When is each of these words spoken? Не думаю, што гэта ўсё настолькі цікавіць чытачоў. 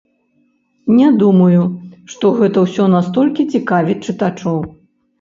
Не 0.99 1.09
думаю, 1.25 1.61
што 2.15 2.33
гэта 2.41 2.67
ўсё 2.67 2.91
настолькі 2.97 3.49
цікавіць 3.57 4.03
чытачоў. 4.05 4.57